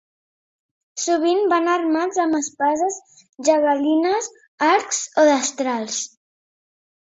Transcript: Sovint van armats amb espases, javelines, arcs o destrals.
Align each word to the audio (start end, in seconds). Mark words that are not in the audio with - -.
Sovint 1.01 1.41
van 1.51 1.69
armats 1.73 2.21
amb 2.23 2.39
espases, 2.39 2.97
javelines, 3.51 4.33
arcs 4.71 5.05
o 5.13 5.29
destrals. 5.31 6.03